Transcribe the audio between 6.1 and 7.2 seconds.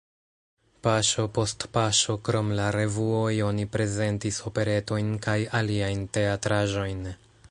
teatraĵojn.